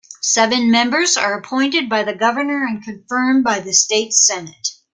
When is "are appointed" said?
1.15-1.87